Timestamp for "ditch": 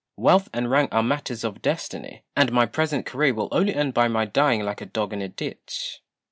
5.29-6.01